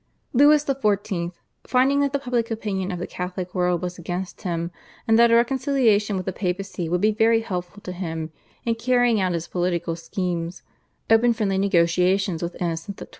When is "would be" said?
6.89-7.11